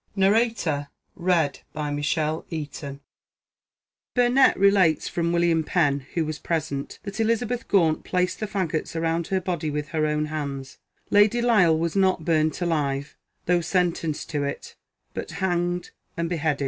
[Burnet 0.15 0.87
relates 1.15 1.59
from 5.07 5.31
William 5.31 5.63
Penn, 5.63 5.99
who 6.15 6.25
was 6.25 6.39
present, 6.39 6.99
that 7.03 7.19
Eliza 7.19 7.45
beth 7.45 7.67
Gaunt 7.67 8.03
placed 8.03 8.39
the 8.39 8.47
faggots 8.47 8.99
round 8.99 9.27
her 9.27 9.39
body 9.39 9.69
with 9.69 9.89
her 9.89 10.07
own 10.07 10.25
hands. 10.25 10.79
Lady 11.11 11.39
Lisle 11.39 11.77
was 11.77 11.95
not 11.95 12.25
burnt 12.25 12.61
alive, 12.61 13.15
though 13.45 13.61
sentenced 13.61 14.27
to 14.31 14.43
it; 14.43 14.75
but 15.13 15.33
hanged 15.33 15.91
and 16.17 16.29
beheaded. 16.29 16.59